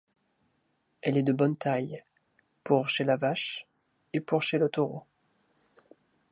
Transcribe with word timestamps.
Elle 1.03 1.15
est 1.15 1.21
de 1.21 1.31
bonne 1.31 1.55
taille, 1.55 2.01
pour 2.63 2.89
chez 2.89 3.03
la 3.03 3.17
vache 3.17 3.67
et 4.13 4.19
pour 4.19 4.41
chez 4.41 4.57
le 4.57 4.67
taureau. 4.67 5.03